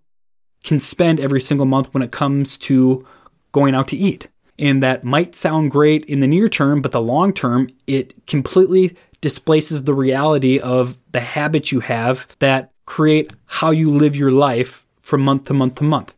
can 0.64 0.80
spend 0.80 1.20
every 1.20 1.40
single 1.40 1.66
month 1.66 1.94
when 1.94 2.04
it 2.04 2.12
comes 2.12 2.58
to 2.58 3.08
going 3.52 3.74
out 3.74 3.88
to 3.88 3.98
eat. 3.98 4.28
And 4.58 4.84
that 4.84 5.06
might 5.06 5.36
sound 5.36 5.72
great 5.72 6.04
in 6.06 6.20
the 6.20 6.28
near 6.28 6.50
term, 6.50 6.82
but 6.82 6.92
the 6.92 7.02
long 7.02 7.34
term, 7.34 7.70
it 7.88 8.28
completely 8.28 8.98
displaces 9.22 9.84
the 9.84 9.94
reality 9.94 10.60
of 10.60 10.98
the 11.12 11.22
habits 11.22 11.72
you 11.72 11.80
have 11.80 12.28
that 12.40 12.72
create 12.86 13.32
how 13.46 13.72
you 13.72 13.90
live 13.90 14.16
your 14.16 14.32
life 14.32 14.86
from 15.10 15.22
month 15.22 15.46
to 15.46 15.54
month 15.54 15.76
to 15.76 15.84
month. 15.84 16.16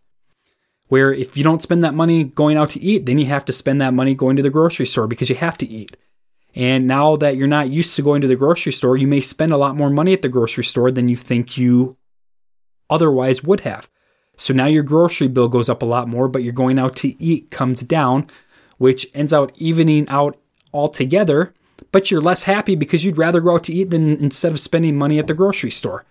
Where 0.89 1.13
if 1.13 1.37
you 1.37 1.43
don't 1.43 1.61
spend 1.61 1.83
that 1.83 1.93
money 1.93 2.25
going 2.25 2.57
out 2.57 2.69
to 2.71 2.81
eat, 2.81 3.05
then 3.05 3.17
you 3.17 3.25
have 3.27 3.45
to 3.45 3.53
spend 3.53 3.81
that 3.81 3.93
money 3.93 4.13
going 4.13 4.35
to 4.35 4.43
the 4.43 4.49
grocery 4.49 4.85
store 4.85 5.07
because 5.07 5.29
you 5.29 5.35
have 5.35 5.57
to 5.59 5.67
eat. 5.67 5.95
And 6.53 6.85
now 6.85 7.15
that 7.15 7.37
you're 7.37 7.47
not 7.47 7.71
used 7.71 7.95
to 7.95 8.01
going 8.01 8.21
to 8.21 8.27
the 8.27 8.35
grocery 8.35 8.73
store, 8.73 8.97
you 8.97 9.07
may 9.07 9.21
spend 9.21 9.53
a 9.53 9.57
lot 9.57 9.77
more 9.77 9.89
money 9.89 10.11
at 10.11 10.21
the 10.21 10.29
grocery 10.29 10.65
store 10.65 10.91
than 10.91 11.07
you 11.07 11.15
think 11.15 11.57
you 11.57 11.97
otherwise 12.89 13.41
would 13.41 13.61
have. 13.61 13.89
So 14.35 14.53
now 14.53 14.65
your 14.65 14.83
grocery 14.83 15.29
bill 15.29 15.47
goes 15.47 15.69
up 15.69 15.81
a 15.81 15.85
lot 15.85 16.09
more, 16.09 16.27
but 16.27 16.43
you're 16.43 16.51
going 16.51 16.77
out 16.77 16.97
to 16.97 17.23
eat 17.23 17.51
comes 17.51 17.81
down, 17.83 18.27
which 18.77 19.07
ends 19.13 19.31
out 19.31 19.53
evening 19.55 20.09
out 20.09 20.35
altogether. 20.73 21.53
But 21.93 22.11
you're 22.11 22.21
less 22.21 22.43
happy 22.43 22.75
because 22.75 23.05
you'd 23.05 23.17
rather 23.17 23.39
go 23.39 23.55
out 23.55 23.63
to 23.65 23.73
eat 23.73 23.91
than 23.91 24.17
instead 24.17 24.51
of 24.51 24.59
spending 24.59 24.97
money 24.97 25.19
at 25.19 25.27
the 25.27 25.33
grocery 25.33 25.71
store 25.71 26.05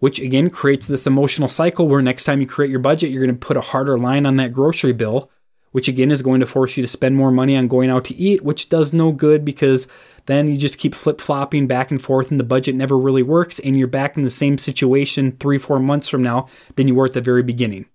which 0.00 0.18
again 0.18 0.50
creates 0.50 0.88
this 0.88 1.06
emotional 1.06 1.48
cycle 1.48 1.86
where 1.86 2.02
next 2.02 2.24
time 2.24 2.40
you 2.40 2.46
create 2.46 2.70
your 2.70 2.80
budget, 2.80 3.10
you're 3.10 3.24
going 3.24 3.34
to 3.34 3.46
put 3.46 3.56
a 3.56 3.62
harder 3.62 3.98
line 3.98 4.26
on 4.26 4.36
that 4.36 4.52
grocery 4.52 4.92
bill, 4.92 5.30
which 5.70 5.88
again 5.88 6.10
is 6.10 6.22
going 6.22 6.40
to 6.40 6.46
force 6.46 6.76
you 6.76 6.82
to 6.82 6.88
spend 6.88 7.16
more 7.16 7.30
money 7.30 7.56
on 7.56 7.68
going 7.68 7.90
out 7.90 8.04
to 8.06 8.16
eat, 8.16 8.42
which 8.42 8.68
does 8.68 8.92
no 8.92 9.12
good 9.12 9.44
because 9.44 9.86
then 10.26 10.48
you 10.48 10.56
just 10.56 10.78
keep 10.78 10.94
flip 10.94 11.20
flopping 11.20 11.66
back 11.66 11.90
and 11.90 12.02
forth 12.02 12.30
and 12.30 12.40
the 12.40 12.44
budget 12.44 12.74
never 12.74 12.98
really 12.98 13.22
works 13.22 13.58
and 13.58 13.78
you're 13.78 13.86
back 13.86 14.16
in 14.16 14.22
the 14.22 14.30
same 14.30 14.58
situation 14.58 15.36
three, 15.38 15.58
four 15.58 15.78
months 15.78 16.08
from 16.08 16.22
now 16.22 16.48
than 16.76 16.88
you 16.88 16.94
were 16.94 17.06
at 17.06 17.12
the 17.12 17.20
very 17.20 17.42
beginning. 17.42 17.86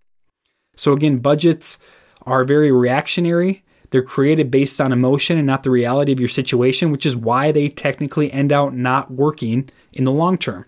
So 0.76 0.94
again, 0.94 1.20
budgets 1.20 1.78
are 2.26 2.44
very 2.44 2.72
reactionary. 2.72 3.64
They're 3.92 4.02
created 4.02 4.52
based 4.52 4.82
on 4.82 4.92
emotion 4.92 5.38
and 5.38 5.48
not 5.48 5.64
the 5.64 5.72
reality 5.72 6.12
of 6.12 6.20
your 6.20 6.30
situation, 6.30 6.92
which 6.92 7.06
is 7.06 7.16
why 7.16 7.52
they 7.52 7.70
technically 7.70 8.32
end 8.32 8.52
out 8.52 8.76
not 8.76 9.12
working 9.12 9.70
in 9.94 10.04
the 10.04 10.12
long 10.12 10.38
term. 10.38 10.66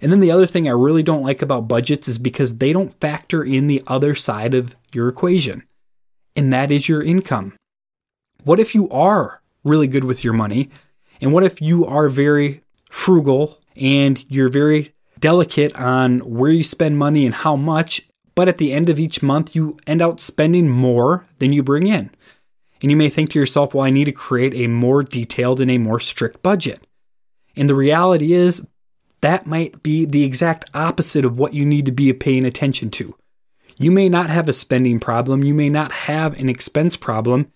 And 0.00 0.12
then 0.12 0.20
the 0.20 0.30
other 0.30 0.46
thing 0.46 0.68
I 0.68 0.72
really 0.72 1.02
don't 1.02 1.22
like 1.22 1.40
about 1.40 1.68
budgets 1.68 2.06
is 2.06 2.18
because 2.18 2.58
they 2.58 2.72
don't 2.72 2.98
factor 3.00 3.42
in 3.42 3.66
the 3.66 3.82
other 3.86 4.14
side 4.14 4.52
of 4.52 4.76
your 4.92 5.08
equation, 5.08 5.62
and 6.34 6.52
that 6.52 6.70
is 6.70 6.88
your 6.88 7.02
income. 7.02 7.54
What 8.44 8.60
if 8.60 8.74
you 8.74 8.88
are 8.90 9.40
really 9.64 9.86
good 9.86 10.04
with 10.04 10.22
your 10.22 10.34
money? 10.34 10.70
And 11.20 11.32
what 11.32 11.44
if 11.44 11.62
you 11.62 11.86
are 11.86 12.08
very 12.08 12.62
frugal 12.90 13.58
and 13.74 14.24
you're 14.28 14.50
very 14.50 14.92
delicate 15.18 15.74
on 15.76 16.20
where 16.20 16.50
you 16.50 16.62
spend 16.62 16.98
money 16.98 17.24
and 17.24 17.34
how 17.34 17.56
much, 17.56 18.02
but 18.34 18.48
at 18.48 18.58
the 18.58 18.72
end 18.72 18.90
of 18.90 18.98
each 18.98 19.22
month, 19.22 19.56
you 19.56 19.78
end 19.86 20.02
up 20.02 20.20
spending 20.20 20.68
more 20.68 21.26
than 21.38 21.52
you 21.52 21.62
bring 21.62 21.86
in. 21.86 22.10
And 22.82 22.90
you 22.90 22.96
may 22.96 23.08
think 23.08 23.30
to 23.30 23.38
yourself, 23.38 23.72
well, 23.72 23.86
I 23.86 23.90
need 23.90 24.04
to 24.04 24.12
create 24.12 24.54
a 24.54 24.68
more 24.68 25.02
detailed 25.02 25.60
and 25.60 25.70
a 25.70 25.78
more 25.78 25.98
strict 25.98 26.42
budget. 26.42 26.86
And 27.56 27.68
the 27.68 27.74
reality 27.74 28.34
is, 28.34 28.66
that 29.26 29.44
might 29.44 29.82
be 29.82 30.04
the 30.04 30.22
exact 30.22 30.70
opposite 30.72 31.24
of 31.24 31.36
what 31.36 31.52
you 31.52 31.66
need 31.66 31.84
to 31.84 31.90
be 31.90 32.12
paying 32.12 32.44
attention 32.44 32.92
to. 32.92 33.12
You 33.76 33.90
may 33.90 34.08
not 34.08 34.30
have 34.30 34.48
a 34.48 34.52
spending 34.52 35.00
problem, 35.00 35.42
you 35.42 35.52
may 35.52 35.68
not 35.68 35.90
have 35.90 36.38
an 36.38 36.48
expense 36.48 36.96
problem, 36.96 37.50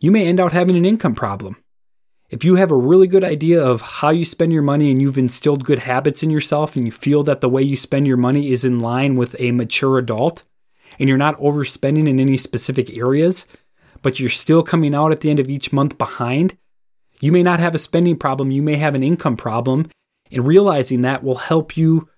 you 0.00 0.10
may 0.10 0.26
end 0.26 0.40
up 0.40 0.52
having 0.52 0.76
an 0.76 0.86
income 0.86 1.14
problem. 1.14 1.56
If 2.30 2.42
you 2.42 2.54
have 2.54 2.70
a 2.70 2.86
really 2.90 3.06
good 3.06 3.22
idea 3.22 3.62
of 3.62 3.82
how 3.82 4.08
you 4.08 4.24
spend 4.24 4.54
your 4.54 4.62
money 4.62 4.90
and 4.90 5.02
you've 5.02 5.18
instilled 5.18 5.66
good 5.66 5.80
habits 5.80 6.22
in 6.22 6.30
yourself 6.30 6.74
and 6.74 6.86
you 6.86 6.90
feel 6.90 7.22
that 7.24 7.42
the 7.42 7.50
way 7.50 7.60
you 7.60 7.76
spend 7.76 8.06
your 8.06 8.16
money 8.16 8.50
is 8.50 8.64
in 8.64 8.80
line 8.80 9.14
with 9.14 9.38
a 9.38 9.52
mature 9.52 9.98
adult 9.98 10.42
and 10.98 11.06
you're 11.06 11.18
not 11.18 11.36
overspending 11.36 12.08
in 12.08 12.18
any 12.18 12.38
specific 12.38 12.96
areas, 12.96 13.44
but 14.00 14.18
you're 14.18 14.30
still 14.30 14.62
coming 14.62 14.94
out 14.94 15.12
at 15.12 15.20
the 15.20 15.28
end 15.28 15.38
of 15.38 15.50
each 15.50 15.70
month 15.70 15.98
behind, 15.98 16.56
you 17.20 17.30
may 17.30 17.42
not 17.42 17.60
have 17.60 17.74
a 17.74 17.78
spending 17.78 18.16
problem, 18.16 18.50
you 18.50 18.62
may 18.62 18.76
have 18.76 18.94
an 18.94 19.02
income 19.02 19.36
problem. 19.36 19.86
And 20.30 20.46
realizing 20.46 21.02
that 21.02 21.22
will 21.22 21.36
help 21.36 21.76
you 21.76 22.08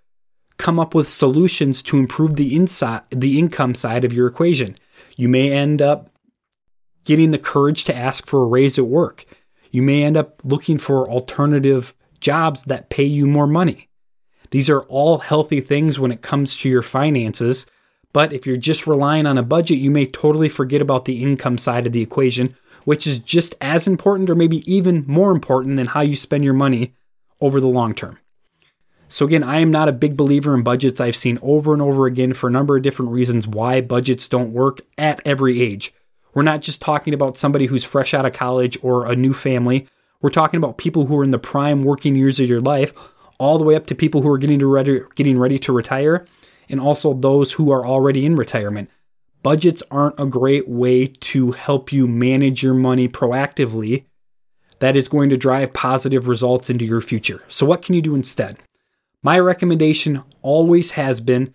come 0.59 0.79
up 0.79 0.95
with 0.95 1.09
solutions 1.09 1.83
to 1.83 1.99
improve 1.99 2.37
the 2.37 2.55
inside 2.55 3.03
the 3.11 3.39
income 3.39 3.75
side 3.75 4.05
of 4.05 4.13
your 4.13 4.27
equation. 4.27 4.77
You 5.17 5.29
may 5.29 5.53
end 5.53 5.83
up 5.83 6.11
getting 7.05 7.31
the 7.31 7.39
courage 7.39 7.85
to 7.85 7.97
ask 7.97 8.27
for 8.27 8.43
a 8.43 8.47
raise 8.47 8.79
at 8.79 8.87
work. 8.87 9.25
You 9.71 9.83
may 9.83 10.03
end 10.03 10.17
up 10.17 10.41
looking 10.45 10.79
for 10.79 11.09
alternative 11.11 11.95
jobs 12.21 12.65
that 12.65 12.91
pay 12.91 13.05
you 13.05 13.27
more 13.27 13.47
money. 13.47 13.89
These 14.51 14.71
are 14.71 14.83
all 14.83 15.19
healthy 15.19 15.61
things 15.61 15.99
when 15.99 16.13
it 16.13 16.23
comes 16.23 16.57
to 16.59 16.69
your 16.69 16.83
finances, 16.83 17.67
but 18.13 18.33
if 18.33 18.47
you're 18.47 18.57
just 18.57 18.87
relying 18.87 19.27
on 19.27 19.37
a 19.37 19.43
budget, 19.43 19.79
you 19.79 19.91
may 19.91 20.07
totally 20.07 20.49
forget 20.49 20.81
about 20.81 21.05
the 21.05 21.23
income 21.23 21.59
side 21.59 21.87
of 21.87 21.93
the 21.93 22.01
equation, 22.01 22.57
which 22.85 23.07
is 23.07 23.19
just 23.19 23.55
as 23.61 23.87
important 23.87 24.31
or 24.31 24.35
maybe 24.35 24.63
even 24.73 25.05
more 25.07 25.31
important 25.31 25.77
than 25.77 25.89
how 25.89 26.01
you 26.01 26.17
spend 26.17 26.45
your 26.45 26.55
money 26.55 26.95
over 27.40 27.61
the 27.61 27.66
long 27.66 27.93
term. 27.93 28.19
So, 29.09 29.25
again, 29.25 29.45
I 29.45 29.61
am 29.61 29.71
not 29.71 29.88
a 29.88 29.93
big 29.93 30.16
believer 30.16 30.52
in 30.55 30.62
budgets. 30.62 31.00
I've 31.00 31.14
seen 31.14 31.38
over 31.40 31.73
and 31.73 31.81
over 31.81 32.07
again 32.07 32.33
for 32.33 32.49
a 32.49 32.52
number 32.52 32.76
of 32.76 32.83
different 32.83 33.12
reasons 33.12 33.47
why 33.47 33.81
budgets 33.81 34.28
don't 34.28 34.52
work 34.52 34.81
at 34.99 35.21
every 35.25 35.62
age. 35.62 35.95
We're 36.35 36.43
not 36.43 36.61
just 36.61 36.83
talking 36.83 37.14
about 37.14 37.37
somebody 37.37 37.66
who's 37.66 37.85
fresh 37.85 38.12
out 38.14 38.26
of 38.26 38.33
college 38.33 38.76
or 38.83 39.07
a 39.07 39.14
new 39.16 39.33
family. 39.33 39.87
We're 40.21 40.31
talking 40.31 40.59
about 40.59 40.76
people 40.76 41.07
who 41.07 41.16
are 41.19 41.25
in 41.25 41.31
the 41.31 41.38
prime 41.38 41.83
working 41.83 42.16
years 42.16 42.40
of 42.40 42.49
your 42.49 42.61
life, 42.61 42.93
all 43.38 43.59
the 43.59 43.64
way 43.64 43.76
up 43.76 43.87
to 43.87 43.95
people 43.95 44.23
who 44.23 44.31
are 44.31 44.38
getting 44.38 44.59
to 44.59 44.66
ready, 44.66 45.00
getting 45.14 45.38
ready 45.38 45.59
to 45.61 45.73
retire, 45.73 46.26
and 46.69 46.81
also 46.81 47.14
those 47.14 47.52
who 47.52 47.71
are 47.71 47.87
already 47.87 48.26
in 48.26 48.35
retirement. 48.35 48.90
Budgets 49.43 49.83
aren't 49.90 50.19
a 50.19 50.26
great 50.26 50.69
way 50.69 51.07
to 51.07 51.52
help 51.52 51.93
you 51.93 52.09
manage 52.09 52.62
your 52.62 52.75
money 52.75 53.09
proactively. 53.09 54.05
That 54.80 54.97
is 54.97 55.09
going 55.09 55.30
to 55.30 55.37
drive 55.37 55.73
positive 55.73 56.28
results 56.28 56.68
into 56.68 56.85
your 56.85 57.00
future. 57.00 57.42
So, 57.49 57.64
what 57.66 57.83
can 57.83 57.95
you 57.95 58.02
do 58.02 58.14
instead? 58.14 58.59
My 59.23 59.38
recommendation 59.38 60.23
always 60.42 60.92
has 60.92 61.21
been 61.21 61.54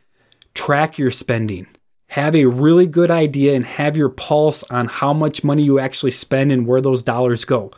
track 0.53 0.97
your 0.97 1.11
spending 1.11 1.67
have 2.11 2.35
a 2.35 2.45
really 2.45 2.87
good 2.87 3.09
idea 3.09 3.55
and 3.55 3.63
have 3.63 3.95
your 3.95 4.09
pulse 4.09 4.63
on 4.63 4.85
how 4.85 5.13
much 5.13 5.45
money 5.45 5.63
you 5.63 5.79
actually 5.79 6.11
spend 6.11 6.51
and 6.51 6.67
where 6.67 6.81
those 6.81 7.01
dollars 7.01 7.45
go. 7.45 7.71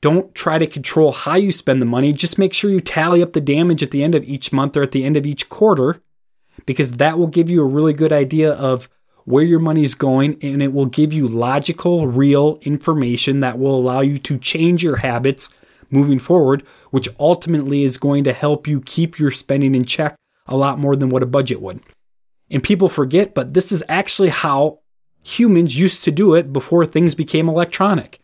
Don't 0.00 0.34
try 0.34 0.56
to 0.56 0.66
control 0.66 1.12
how 1.12 1.34
you 1.34 1.52
spend 1.52 1.82
the 1.82 1.86
money. 1.86 2.14
Just 2.14 2.38
make 2.38 2.54
sure 2.54 2.70
you 2.70 2.80
tally 2.80 3.22
up 3.22 3.34
the 3.34 3.40
damage 3.42 3.82
at 3.82 3.90
the 3.90 4.02
end 4.02 4.14
of 4.14 4.24
each 4.24 4.54
month 4.54 4.74
or 4.74 4.82
at 4.82 4.92
the 4.92 5.04
end 5.04 5.18
of 5.18 5.26
each 5.26 5.50
quarter, 5.50 6.00
because 6.64 6.92
that 6.92 7.18
will 7.18 7.26
give 7.26 7.50
you 7.50 7.60
a 7.60 7.66
really 7.66 7.92
good 7.92 8.10
idea 8.10 8.52
of 8.52 8.88
where 9.26 9.44
your 9.44 9.58
money 9.58 9.82
is 9.82 9.94
going 9.94 10.38
and 10.40 10.62
it 10.62 10.72
will 10.72 10.86
give 10.86 11.12
you 11.12 11.26
logical, 11.26 12.06
real 12.06 12.58
information 12.62 13.40
that 13.40 13.58
will 13.58 13.74
allow 13.74 14.00
you 14.00 14.16
to 14.16 14.38
change 14.38 14.82
your 14.82 14.96
habits 14.96 15.48
moving 15.90 16.18
forward, 16.18 16.62
which 16.90 17.08
ultimately 17.18 17.82
is 17.82 17.98
going 17.98 18.24
to 18.24 18.32
help 18.32 18.66
you 18.66 18.80
keep 18.80 19.18
your 19.18 19.32
spending 19.32 19.74
in 19.74 19.84
check 19.84 20.16
a 20.46 20.56
lot 20.56 20.78
more 20.78 20.94
than 20.94 21.08
what 21.08 21.24
a 21.24 21.26
budget 21.26 21.60
would. 21.60 21.80
And 22.50 22.62
people 22.62 22.88
forget, 22.88 23.34
but 23.34 23.52
this 23.52 23.72
is 23.72 23.82
actually 23.88 24.28
how 24.28 24.78
humans 25.24 25.76
used 25.76 26.04
to 26.04 26.12
do 26.12 26.34
it 26.34 26.52
before 26.52 26.86
things 26.86 27.16
became 27.16 27.48
electronic. 27.48 28.20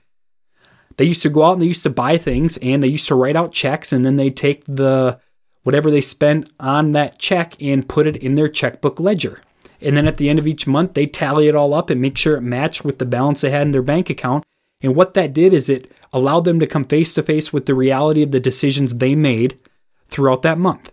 They 0.99 1.05
used 1.05 1.23
to 1.23 1.31
go 1.31 1.43
out 1.43 1.55
and 1.55 1.63
they 1.63 1.67
used 1.67 1.83
to 1.83 1.91
buy 1.91 2.17
things 2.17 2.59
and 2.59 2.81
they 2.81 2.89
used 2.89 3.09
to 3.09 3.17
write 3.17 3.35
out 3.35 3.53
checks 3.53 3.93
and 3.93 4.05
then 4.05 4.17
they 4.17 4.31
take 4.31 4.65
the 4.67 5.19
whatever 5.65 5.91
they 5.91 6.01
spent 6.01 6.51
on 6.61 6.93
that 6.93 7.19
check 7.19 7.61
and 7.61 7.89
put 7.89 8.07
it 8.07 8.17
in 8.17 8.37
their 8.37 8.49
checkbook 8.49 9.01
ledger. 9.01 9.41
And 9.83 9.97
then 9.97 10.07
at 10.07 10.17
the 10.17 10.29
end 10.29 10.39
of 10.39 10.47
each 10.47 10.67
month, 10.67 10.95
they 10.95 11.07
tally 11.07 11.49
it 11.49 11.55
all 11.55 11.75
up 11.75 11.91
and 11.91 12.01
make 12.01 12.17
sure 12.17 12.37
it 12.37 12.43
matched 12.43 12.85
with 12.85 12.99
the 12.99 13.07
balance 13.07 13.41
they 13.41 13.51
had 13.51 13.63
in 13.63 13.73
their 13.73 13.83
bank 13.83 14.11
account. 14.11 14.45
And 14.81 14.95
what 14.95 15.15
that 15.15 15.33
did 15.33 15.53
is 15.53 15.69
it 15.69 15.91
allowed 16.13 16.45
them 16.45 16.61
to 16.61 16.67
come 16.67 16.85
face 16.85 17.15
to 17.15 17.23
face 17.23 17.53
with 17.53 17.67
the 17.67 17.75
reality 17.75 18.23
of 18.23 18.33
the 18.33 18.41
decisions 18.41 18.95
they 18.95 19.15
made 19.15 19.59
throughout 20.09 20.43
that 20.43 20.59
month. 20.59 20.93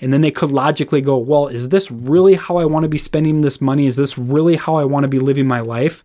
And 0.00 0.12
then 0.12 0.22
they 0.22 0.30
could 0.30 0.50
logically 0.50 1.00
go, 1.00 1.18
well, 1.18 1.48
is 1.48 1.68
this 1.68 1.90
really 1.90 2.34
how 2.34 2.56
I 2.56 2.64
want 2.64 2.84
to 2.84 2.88
be 2.88 2.98
spending 2.98 3.40
this 3.40 3.60
money? 3.60 3.86
Is 3.86 3.96
this 3.96 4.16
really 4.16 4.56
how 4.56 4.76
I 4.76 4.84
want 4.84 5.04
to 5.04 5.08
be 5.08 5.18
living 5.18 5.46
my 5.46 5.60
life? 5.60 6.04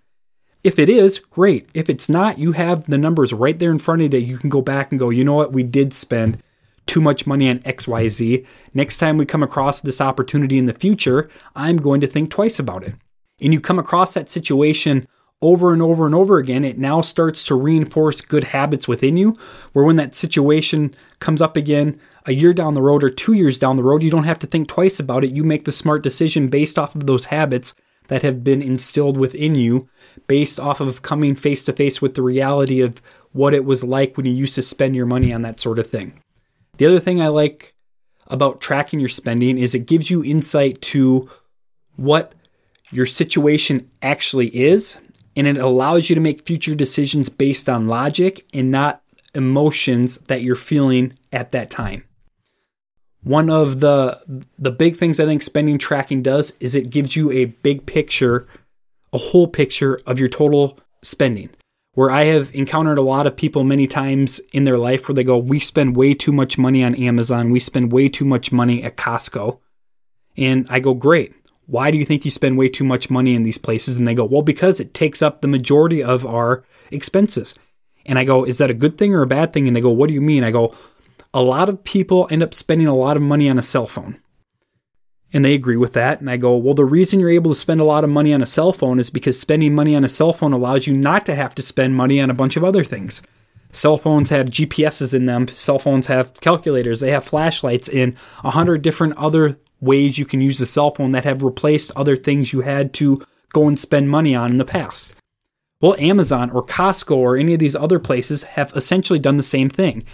If 0.63 0.80
it 0.80 0.89
is, 0.89 1.20
great. 1.20 1.70
If 1.74 1.89
it's 1.89 2.10
not, 2.10 2.39
you 2.39 2.54
have 2.54 2.86
the 2.86 2.98
numbers 2.98 3.32
right 3.32 3.58
there 3.58 3.72
in 3.72 3.77
front 3.77 4.01
of 4.01 4.04
you 4.04 4.10
that 4.10 4.25
you 4.25 4.38
can 4.38 4.50
go 4.50 4.62
back 4.62 4.92
and 4.92 5.00
go, 5.00 5.10
you 5.10 5.24
know 5.24 5.36
what, 5.36 5.54
we 5.54 5.63
did 5.63 5.94
spend 5.94 6.42
too 6.86 7.01
much 7.01 7.27
money 7.27 7.50
on 7.50 7.60
XYZ. 7.60 8.46
Next 8.74 8.98
time 8.98 9.18
we 9.18 9.25
come 9.25 9.44
across 9.44 9.82
this 9.82 10.01
opportunity 10.01 10.58
in 10.58 10.65
the 10.65 10.74
future, 10.74 11.30
I'm 11.56 11.77
going 11.77 12.01
to 12.01 12.08
think 12.08 12.30
twice 12.30 12.60
about 12.60 12.84
it. 12.84 12.96
And 13.42 13.54
you 13.54 13.60
come 13.60 13.80
across 13.80 14.13
that 14.13 14.30
situation 14.30 15.08
over 15.42 15.74
and 15.74 15.82
over 15.82 16.06
and 16.06 16.15
over 16.15 16.38
again, 16.38 16.63
it 16.63 16.77
now 16.77 17.01
starts 17.01 17.46
to 17.46 17.56
reinforce 17.56 18.22
good 18.22 18.46
habits 18.46 18.88
within 18.88 19.18
you. 19.18 19.36
Where 19.74 19.86
when 19.86 19.98
that 19.98 20.15
situation 20.15 20.94
comes 21.20 21.42
up 21.42 21.58
again 21.58 22.00
a 22.25 22.34
year 22.34 22.54
down 22.54 22.74
the 22.74 22.82
road 22.82 23.04
or 23.04 23.10
two 23.10 23.34
years 23.34 23.60
down 23.60 23.75
the 23.75 23.84
road, 23.84 24.01
you 24.01 24.10
don't 24.10 24.24
have 24.24 24.39
to 24.39 24.48
think 24.48 24.68
twice 24.68 25.00
about 25.00 25.24
it. 25.24 25.32
You 25.32 25.44
make 25.44 25.65
the 25.65 25.72
smart 25.72 26.04
decision 26.04 26.48
based 26.48 26.80
off 26.80 26.96
of 26.96 27.06
those 27.06 27.25
habits 27.25 27.75
that 28.08 28.22
have 28.22 28.44
been 28.44 28.62
instilled 28.62 29.18
within 29.18 29.56
you, 29.56 29.89
based 30.27 30.60
off 30.60 30.80
of 30.80 31.01
coming 31.01 31.36
face 31.36 31.63
to 31.63 31.74
face 31.74 32.01
with 32.01 32.13
the 32.13 32.22
reality 32.22 32.82
of 32.82 33.01
what 33.32 33.54
it 33.54 33.65
was 33.65 33.84
like 33.84 34.15
when 34.15 34.25
you 34.25 34.32
used 34.32 34.56
to 34.56 34.62
spend 34.62 34.96
your 34.96 35.08
money 35.08 35.34
on 35.34 35.42
that 35.42 35.60
sort 35.60 35.80
of 35.80 35.88
thing. 35.88 36.22
The 36.77 36.86
other 36.86 37.00
thing 37.00 37.22
I 37.22 37.27
like 37.27 37.74
about 38.27 38.62
tracking 38.62 39.00
your 39.00 39.10
spending 39.10 39.58
is 39.58 39.75
it 39.75 39.86
gives 39.86 40.10
you 40.10 40.24
insight 40.24 40.82
to 40.82 41.29
what 41.96 42.34
your 42.91 43.05
situation 43.05 43.89
actually 44.01 44.48
is 44.48 44.98
and 45.36 45.48
it 45.48 45.58
allows 45.58 46.10
you 46.10 46.15
to 46.15 46.22
make 46.22 46.46
future 46.46 46.75
decisions 46.75 47.29
based 47.29 47.67
on 47.67 47.88
logic 47.88 48.46
and 48.53 48.72
not 48.72 49.01
emotions 49.34 50.17
that 50.27 50.41
you're 50.41 50.55
feeling 50.55 51.13
at 51.32 51.51
that 51.51 51.70
time. 51.70 52.03
One 53.24 53.50
of 53.50 53.79
the 53.79 54.22
the 54.58 54.72
big 54.72 54.96
things 54.96 55.20
I 55.20 55.25
think 55.25 55.41
spending 55.41 55.77
tracking 55.77 56.22
does 56.22 56.53
is 56.60 56.75
it 56.75 56.89
gives 56.89 57.15
you 57.15 57.32
a 57.32 57.46
big 57.46 57.86
picture, 57.86 58.48
a 59.12 59.17
whole 59.17 59.48
picture 59.48 60.00
of 60.05 60.20
your 60.20 60.29
total 60.29 60.79
spending. 61.01 61.50
Where 61.96 62.12
I 62.12 62.25
have 62.25 62.54
encountered 62.54 62.98
a 62.98 63.02
lot 63.02 63.25
of 63.25 63.36
people 63.36 63.64
many 63.64 63.88
times 63.88 64.40
in 64.54 64.64
their 64.64 64.78
life 64.78 65.08
where 65.08 65.16
they 65.16 65.24
go, 65.24 65.38
"We 65.38 65.60
spend 65.60 65.98
way 65.98 66.14
too 66.14 66.32
much 66.32 66.58
money 66.58 66.84
on 66.84 66.96
Amazon. 66.96 67.50
We 67.50 67.60
spend 67.60 67.92
way 67.92 68.08
too 68.08 68.25
much 68.25 68.52
money 68.52 68.84
at 68.84 68.96
Costco." 68.96 69.60
And 70.38 70.68
I 70.70 70.80
go, 70.80 70.94
"Great 70.94 71.34
why 71.68 71.92
do 71.92 71.98
you 71.98 72.06
think 72.06 72.25
you 72.25 72.32
spend 72.32 72.58
way 72.58 72.70
too 72.70 72.84
much 72.84 73.10
money 73.10 73.34
in 73.34 73.44
these 73.44 73.58
places? 73.58 73.98
And 73.98 74.08
they 74.08 74.14
go, 74.14 74.25
well, 74.25 74.42
because 74.42 74.80
it 74.80 74.94
takes 74.94 75.22
up 75.22 75.42
the 75.42 75.48
majority 75.48 76.04
of 76.04 76.25
our 76.25 76.64
expenses. 76.92 77.56
And 78.06 78.20
I 78.20 78.24
go, 78.24 78.44
is 78.44 78.60
that 78.60 78.70
a 78.70 78.75
good 78.75 78.98
thing 78.98 79.14
or 79.14 79.24
a 79.24 79.28
bad 79.28 79.52
thing? 79.52 79.68
And 79.68 79.75
they 79.75 79.82
go, 79.82 79.90
what 79.90 80.08
do 80.08 80.14
you 80.14 80.22
mean? 80.22 80.44
I 80.44 80.52
go, 80.52 80.75
a 81.34 81.42
lot 81.42 81.70
of 81.70 81.84
people 81.84 82.28
end 82.30 82.44
up 82.44 82.54
spending 82.54 82.88
a 82.88 82.96
lot 82.96 83.18
of 83.18 83.24
money 83.24 83.50
on 83.50 83.58
a 83.58 83.64
cell 83.64 83.88
phone. 83.88 84.20
And 85.36 85.44
they 85.44 85.54
agree 85.54 85.75
with 85.75 85.92
that. 85.92 86.22
And 86.22 86.30
I 86.30 86.38
go, 86.38 86.56
well, 86.56 86.74
the 86.74 86.86
reason 86.86 87.20
you're 87.20 87.30
able 87.30 87.51
to 87.51 87.60
spend 87.60 87.82
a 87.82 87.84
lot 87.84 88.06
of 88.06 88.10
money 88.10 88.34
on 88.34 88.42
a 88.42 88.46
cell 88.46 88.72
phone 88.72 89.01
is 89.01 89.10
because 89.10 89.38
spending 89.38 89.75
money 89.75 89.94
on 89.94 90.06
a 90.06 90.10
cell 90.10 90.32
phone 90.32 90.54
allows 90.54 90.88
you 90.88 90.96
not 90.96 91.25
to 91.25 91.36
have 91.36 91.54
to 91.56 91.62
spend 91.62 91.94
money 91.94 92.22
on 92.22 92.30
a 92.30 92.34
bunch 92.34 92.56
of 92.56 92.63
other 92.63 92.86
things. 92.86 93.22
Cell 93.70 93.98
phones 93.98 94.30
have 94.30 94.50
GPSs 94.50 95.13
in 95.13 95.25
them, 95.25 95.50
cell 95.50 95.77
phones 95.77 96.08
have 96.08 96.39
calculators, 96.39 97.01
they 97.01 97.12
have 97.12 97.25
flashlights, 97.25 97.89
and 97.89 98.15
a 98.46 98.51
hundred 98.51 98.82
different 98.82 99.18
other 99.18 99.60
ways 99.82 100.18
you 100.18 100.24
can 100.24 100.39
use 100.39 100.58
the 100.58 100.65
cell 100.65 100.92
phone 100.92 101.12
that 101.12 101.25
have 101.25 101.44
replaced 101.44 101.92
other 101.98 102.15
things 102.15 102.54
you 102.54 102.62
had 102.62 102.94
to 102.94 103.22
go 103.50 103.68
and 103.68 103.77
spend 103.77 104.10
money 104.10 104.34
on 104.34 104.51
in 104.51 104.58
the 104.58 104.63
past. 104.63 105.13
Well, 105.82 105.98
Amazon 106.00 106.50
or 106.50 106.65
Costco 106.65 107.18
or 107.18 107.36
any 107.36 107.54
of 107.54 107.60
these 107.60 107.75
other 107.75 108.00
places 108.00 108.44
have 108.44 108.72
essentially 108.74 109.20
done 109.20 109.36
the 109.36 109.44
same 109.44 109.70
thing. 109.70 110.06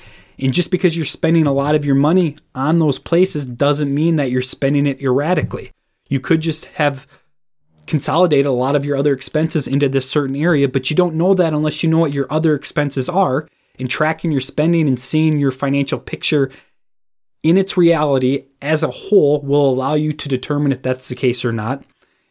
And 0.42 0.54
just 0.54 0.72
because 0.72 0.98
you're 0.98 1.06
spending 1.06 1.46
a 1.46 1.54
lot 1.54 1.76
of 1.76 1.86
your 1.86 1.96
money 1.96 2.36
on 2.56 2.80
those 2.80 2.98
places 2.98 3.46
doesn't 3.46 3.94
mean 3.94 4.16
that 4.16 4.32
you're 4.32 4.42
spending 4.42 4.88
it 4.88 5.02
erratically. 5.02 5.72
You 6.10 6.20
could 6.20 6.42
just 6.42 6.66
have 6.66 7.08
consolidated 7.86 8.48
a 8.48 8.52
lot 8.52 8.76
of 8.76 8.84
your 8.84 8.98
other 8.98 9.14
expenses 9.14 9.68
into 9.68 9.88
this 9.88 10.10
certain 10.10 10.36
area, 10.36 10.68
but 10.68 10.90
you 10.90 10.96
don't 10.96 11.16
know 11.16 11.34
that 11.36 11.54
unless 11.54 11.84
you 11.84 11.90
know 11.90 12.00
what 12.00 12.14
your 12.14 12.28
other 12.32 12.56
expenses 12.56 13.08
are. 13.08 13.48
And 13.80 13.90
tracking 13.90 14.32
your 14.32 14.42
spending 14.42 14.88
and 14.88 15.00
seeing 15.00 15.40
your 15.40 15.50
financial 15.50 15.98
picture 15.98 16.52
in 17.42 17.58
its 17.58 17.78
reality 17.78 18.46
as 18.62 18.84
a 18.84 18.92
whole 18.92 19.42
will 19.42 19.70
allow 19.70 19.94
you 19.94 20.12
to 20.12 20.30
determine 20.30 20.72
if 20.72 20.82
that's 20.82 21.08
the 21.08 21.16
case 21.16 21.44
or 21.44 21.52
not. 21.52 21.84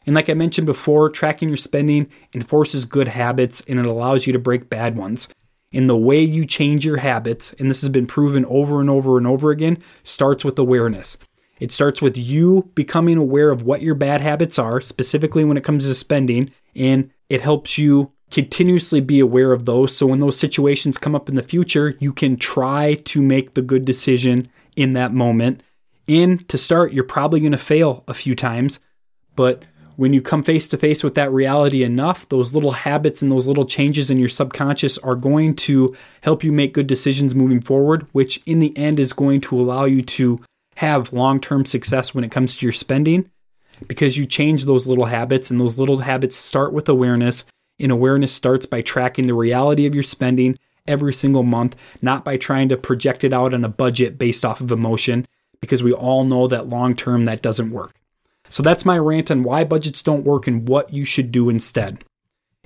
And 0.07 0.15
like 0.15 0.29
I 0.29 0.35
mentioned 0.35 0.67
before, 0.67 1.11
tracking 1.11 1.49
your 1.49 1.57
spending 1.57 2.09
enforces 2.35 2.85
good 2.85 3.09
habits 3.09 3.63
and 3.69 3.79
it 3.79 3.87
allows 3.87 4.27
you 4.27 4.33
to 4.33 4.39
break 4.39 4.71
bad 4.71 4.97
ones. 4.97 5.29
And 5.73 5.89
the 5.89 5.97
way 5.97 6.21
you 6.21 6.45
change 6.47 6.85
your 6.85 6.97
habits, 6.97 7.53
and 7.55 7.71
this 7.71 7.81
has 7.81 7.89
been 7.89 8.07
proven 8.07 8.45
over 8.47 8.81
and 8.81 8.91
over 8.91 9.19
and 9.19 9.27
over 9.27 9.51
again, 9.51 9.79
starts 10.03 10.45
with 10.45 10.59
awareness. 10.59 11.17
It 11.61 11.71
starts 11.71 12.03
with 12.03 12.17
you 12.17 12.71
becoming 12.75 13.19
aware 13.19 13.51
of 13.51 13.63
what 13.63 13.83
your 13.83 13.95
bad 13.95 14.21
habits 14.21 14.59
are, 14.59 14.81
specifically 14.81 15.45
when 15.45 15.57
it 15.57 15.65
comes 15.65 15.85
to 15.85 15.95
spending, 15.95 16.51
and 16.75 17.11
it 17.29 17.41
helps 17.41 17.79
you 17.79 18.13
continuously 18.31 19.01
be 19.01 19.21
aware 19.21 19.53
of 19.53 19.67
those. 19.67 19.97
So 19.97 20.07
when 20.07 20.21
those 20.21 20.39
situations 20.39 20.99
come 20.99 21.15
up 21.15 21.29
in 21.29 21.35
the 21.35 21.43
future, 21.43 21.97
you 22.01 22.13
can 22.13 22.37
try 22.37 22.95
to 22.95 23.21
make 23.23 23.55
the 23.55 23.63
good 23.63 23.85
decision 23.85 24.45
in 24.77 24.95
that 24.95 25.13
moment. 25.13 25.63
And 26.09 26.49
to 26.49 26.59
start, 26.59 26.93
you're 26.93 27.05
probably 27.05 27.41
going 27.41 27.53
to 27.53 27.59
fail 27.59 28.05
a 28.09 28.15
few 28.15 28.35
times, 28.35 28.81
but 29.37 29.65
when 30.01 30.15
you 30.15 30.23
come 30.23 30.43
face 30.43 30.67
to 30.67 30.79
face 30.79 31.05
with 31.05 31.15
that 31.15 31.31
reality 31.31 31.83
enough, 31.83 32.27
those 32.31 32.55
little 32.55 32.71
habits 32.71 33.21
and 33.21 33.31
those 33.31 33.47
little 33.47 33.67
changes 33.67 34.11
in 34.11 34.19
your 34.19 34.31
subconscious 34.31 34.97
are 34.97 35.15
going 35.15 35.55
to 35.55 35.95
help 36.23 36.43
you 36.43 36.51
make 36.51 36.73
good 36.73 36.87
decisions 36.87 37.35
moving 37.35 37.61
forward, 37.61 38.07
which 38.13 38.41
in 38.47 38.61
the 38.61 38.75
end 38.79 38.99
is 38.99 39.13
going 39.13 39.43
to 39.43 39.61
allow 39.61 39.85
you 39.85 40.01
to 40.01 40.41
have 40.77 41.13
long 41.13 41.39
term 41.39 41.67
success 41.67 42.15
when 42.15 42.25
it 42.25 42.31
comes 42.31 42.57
to 42.57 42.65
your 42.65 42.73
spending 42.73 43.31
because 43.89 44.17
you 44.17 44.25
change 44.25 44.65
those 44.65 44.87
little 44.87 45.05
habits, 45.05 45.51
and 45.51 45.61
those 45.61 45.77
little 45.77 45.99
habits 45.99 46.35
start 46.35 46.73
with 46.73 46.89
awareness. 46.89 47.45
And 47.79 47.93
awareness 47.93 48.33
starts 48.33 48.65
by 48.65 48.81
tracking 48.81 49.27
the 49.27 49.35
reality 49.35 49.85
of 49.85 49.95
your 49.95 50.03
spending 50.03 50.57
every 50.87 51.13
single 51.13 51.43
month, 51.43 51.77
not 52.01 52.25
by 52.25 52.39
trying 52.39 52.71
to 52.71 52.79
project 52.79 53.23
it 53.23 53.35
out 53.35 53.53
on 53.53 53.67
a 53.67 53.69
budget 53.69 54.17
based 54.17 54.47
off 54.47 54.63
of 54.63 54.73
emotion, 54.73 55.27
because 55.61 55.83
we 55.83 55.93
all 55.93 56.25
know 56.25 56.47
that 56.47 56.71
long 56.71 56.95
term 56.95 57.27
that 57.27 57.43
doesn't 57.43 57.71
work. 57.71 58.00
So 58.51 58.63
that's 58.63 58.85
my 58.85 58.99
rant 58.99 59.31
on 59.31 59.45
why 59.45 59.65
budgets 59.65 60.03
don't 60.03 60.25
work 60.25 60.47
and 60.47 60.69
what 60.69 60.93
you 60.93 61.05
should 61.05 61.33
do 61.33 61.49
instead. 61.49 62.05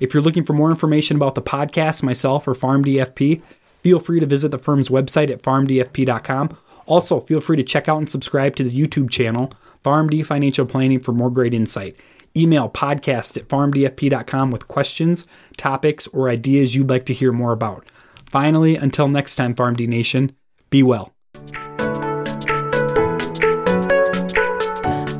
If 0.00 0.12
you're 0.12 0.22
looking 0.22 0.44
for 0.44 0.54
more 0.54 0.70
information 0.70 1.16
about 1.16 1.36
the 1.36 1.42
podcast, 1.42 2.02
myself, 2.02 2.48
or 2.48 2.54
PharmDFP, 2.54 3.42
feel 3.82 4.00
free 4.00 4.18
to 4.18 4.26
visit 4.26 4.50
the 4.50 4.58
firm's 4.58 4.88
website 4.88 5.30
at 5.30 5.42
pharmdfp.com. 5.42 6.56
Also, 6.86 7.20
feel 7.20 7.40
free 7.40 7.56
to 7.56 7.62
check 7.62 7.88
out 7.88 7.98
and 7.98 8.08
subscribe 8.08 8.56
to 8.56 8.64
the 8.64 8.70
YouTube 8.70 9.08
channel, 9.08 9.52
PharmD 9.84 10.26
Financial 10.26 10.66
Planning, 10.66 11.00
for 11.00 11.12
more 11.12 11.30
great 11.30 11.54
insight. 11.54 11.96
Email 12.36 12.68
podcast 12.68 13.36
at 13.36 13.48
pharmdfp.com 13.48 14.50
with 14.50 14.66
questions, 14.66 15.26
topics, 15.56 16.06
or 16.08 16.28
ideas 16.28 16.74
you'd 16.74 16.90
like 16.90 17.06
to 17.06 17.14
hear 17.14 17.30
more 17.30 17.52
about. 17.52 17.86
Finally, 18.26 18.76
until 18.76 19.06
next 19.06 19.36
time, 19.36 19.54
PharmD 19.54 19.86
Nation, 19.86 20.34
be 20.70 20.82
well. 20.82 21.13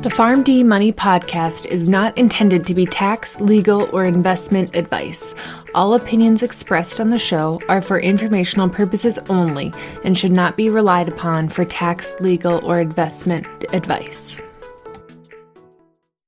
The 0.05 0.11
PharmD 0.11 0.63
Money 0.63 0.93
podcast 0.93 1.65
is 1.65 1.89
not 1.89 2.15
intended 2.15 2.63
to 2.67 2.75
be 2.75 2.85
tax, 2.85 3.41
legal, 3.41 3.89
or 3.91 4.03
investment 4.03 4.75
advice. 4.75 5.33
All 5.73 5.95
opinions 5.95 6.43
expressed 6.43 7.01
on 7.01 7.09
the 7.09 7.17
show 7.17 7.59
are 7.69 7.81
for 7.81 7.99
informational 7.99 8.69
purposes 8.69 9.17
only 9.29 9.73
and 10.03 10.15
should 10.15 10.31
not 10.31 10.55
be 10.55 10.69
relied 10.69 11.09
upon 11.09 11.49
for 11.49 11.65
tax, 11.65 12.15
legal, 12.19 12.63
or 12.63 12.79
investment 12.79 13.47
advice. 13.73 14.39